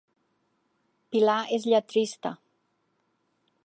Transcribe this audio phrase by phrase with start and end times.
[1.15, 2.35] Pilar és lletrista